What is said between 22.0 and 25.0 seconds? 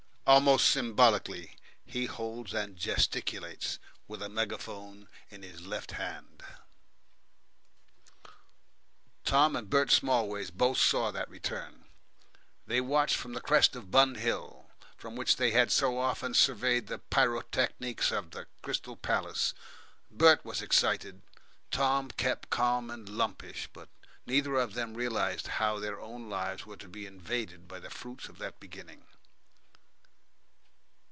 kept calm and lumpish, but neither of them